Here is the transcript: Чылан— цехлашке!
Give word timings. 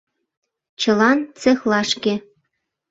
Чылан— 0.81 1.19
цехлашке! 1.39 2.13